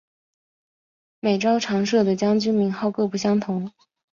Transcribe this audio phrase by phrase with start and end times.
[1.19, 3.71] 每朝常设的将军名号各不相同。